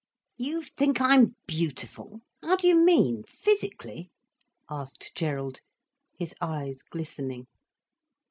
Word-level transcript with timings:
"You 0.39 0.63
think 0.63 0.99
I 0.99 1.13
am 1.13 1.35
beautiful—how 1.45 2.55
do 2.55 2.65
you 2.67 2.73
mean, 2.75 3.23
physically?" 3.27 4.09
asked 4.67 5.13
Gerald, 5.13 5.61
his 6.17 6.33
eyes 6.41 6.81
glistening. 6.81 7.45